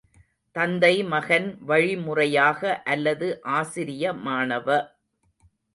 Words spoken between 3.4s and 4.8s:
ஆசிரிய மாணவ